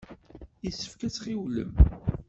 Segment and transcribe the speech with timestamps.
[0.63, 1.71] Yessefk ad tɣiwlem.